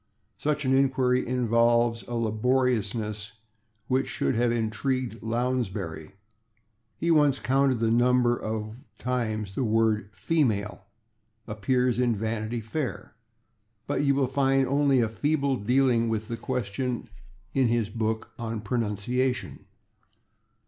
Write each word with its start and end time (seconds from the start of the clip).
Such 0.39 0.65
an 0.65 0.73
inquiry 0.73 1.27
involves 1.27 2.01
a 2.07 2.15
laboriousness 2.15 3.33
which 3.87 4.07
should 4.07 4.33
have 4.33 4.51
intrigued 4.51 5.21
Lounsbury: 5.21 6.13
he 6.97 7.11
once 7.11 7.37
counted 7.37 7.79
the 7.79 7.91
number 7.91 8.35
of 8.35 8.77
times 8.97 9.53
the 9.53 9.63
word 9.63 10.11
/female/ 10.13 10.79
appears 11.45 11.99
in 11.99 12.15
"Vanity 12.15 12.61
Fair." 12.61 13.13
But 13.85 14.01
you 14.03 14.15
will 14.15 14.25
find 14.25 14.65
only 14.67 15.01
a 15.01 15.07
feeble 15.07 15.55
dealing 15.57 16.09
with 16.09 16.29
the 16.29 16.37
question 16.37 17.07
in 17.53 17.67
his 17.67 17.91
book 17.91 18.31
on 18.39 18.61
pronunciation. 18.61 19.65